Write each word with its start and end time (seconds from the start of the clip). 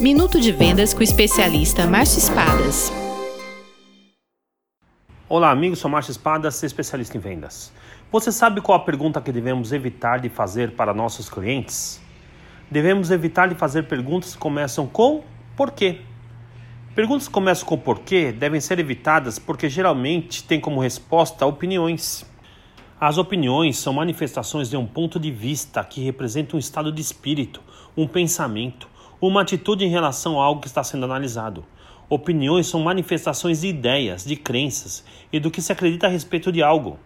Minuto 0.00 0.40
de 0.40 0.50
Vendas 0.50 0.94
com 0.94 1.00
o 1.00 1.02
especialista 1.02 1.86
Márcio 1.86 2.20
Espadas. 2.20 2.90
Olá, 5.28 5.50
amigos, 5.50 5.78
sou 5.78 5.90
Márcio 5.90 6.10
Espadas, 6.10 6.62
especialista 6.62 7.18
em 7.18 7.20
vendas. 7.20 7.70
Você 8.10 8.32
sabe 8.32 8.62
qual 8.62 8.78
a 8.78 8.82
pergunta 8.82 9.20
que 9.20 9.30
devemos 9.30 9.74
evitar 9.74 10.18
de 10.18 10.30
fazer 10.30 10.70
para 10.70 10.94
nossos 10.94 11.28
clientes? 11.28 12.00
Devemos 12.70 13.10
evitar 13.10 13.50
de 13.50 13.54
fazer 13.54 13.88
perguntas 13.88 14.32
que 14.32 14.38
começam 14.38 14.86
com 14.86 15.22
por 15.54 15.70
quê. 15.70 16.00
Perguntas 16.94 17.28
que 17.28 17.34
começam 17.34 17.68
com 17.68 17.76
porquê 17.76 18.32
devem 18.32 18.58
ser 18.58 18.78
evitadas 18.78 19.38
porque 19.38 19.68
geralmente 19.68 20.44
têm 20.44 20.58
como 20.58 20.80
resposta 20.80 21.44
opiniões. 21.44 22.24
As 22.98 23.18
opiniões 23.18 23.76
são 23.78 23.92
manifestações 23.92 24.70
de 24.70 24.78
um 24.78 24.86
ponto 24.86 25.20
de 25.20 25.30
vista 25.30 25.84
que 25.84 26.02
representa 26.02 26.56
um 26.56 26.58
estado 26.58 26.90
de 26.90 27.02
espírito, 27.02 27.60
um 27.94 28.06
pensamento, 28.06 28.88
uma 29.20 29.42
atitude 29.42 29.84
em 29.84 29.88
relação 29.88 30.40
a 30.40 30.44
algo 30.44 30.60
que 30.60 30.66
está 30.66 30.82
sendo 30.82 31.04
analisado. 31.04 31.64
Opiniões 32.08 32.66
são 32.66 32.80
manifestações 32.80 33.60
de 33.60 33.68
ideias, 33.68 34.24
de 34.24 34.36
crenças 34.36 35.04
e 35.32 35.38
do 35.38 35.50
que 35.50 35.62
se 35.62 35.72
acredita 35.72 36.06
a 36.06 36.10
respeito 36.10 36.50
de 36.50 36.62
algo. 36.62 36.98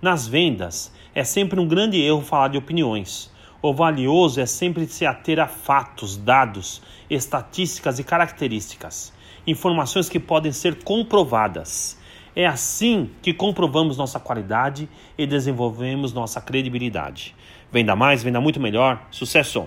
Nas 0.00 0.26
vendas, 0.26 0.92
é 1.14 1.24
sempre 1.24 1.60
um 1.60 1.66
grande 1.66 2.00
erro 2.00 2.20
falar 2.20 2.48
de 2.48 2.58
opiniões. 2.58 3.32
O 3.60 3.74
valioso 3.74 4.40
é 4.40 4.46
sempre 4.46 4.86
se 4.86 5.04
ater 5.04 5.40
a 5.40 5.46
fatos, 5.46 6.16
dados, 6.16 6.82
estatísticas 7.10 7.98
e 7.98 8.04
características 8.04 9.16
informações 9.46 10.08
que 10.08 10.18
podem 10.18 10.52
ser 10.52 10.82
comprovadas. 10.82 11.98
É 12.34 12.46
assim 12.46 13.10
que 13.22 13.32
comprovamos 13.32 13.96
nossa 13.96 14.20
qualidade 14.20 14.88
e 15.16 15.26
desenvolvemos 15.26 16.12
nossa 16.12 16.40
credibilidade. 16.40 17.34
Venda 17.72 17.96
mais, 17.96 18.22
venda 18.22 18.40
muito 18.40 18.60
melhor. 18.60 19.06
Sucesso! 19.10 19.66